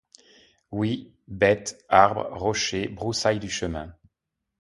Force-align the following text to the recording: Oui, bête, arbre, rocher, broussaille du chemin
Oui, 0.71 1.13
bête, 1.27 1.85
arbre, 1.87 2.27
rocher, 2.31 2.87
broussaille 2.87 3.37
du 3.37 3.51
chemin 3.51 3.95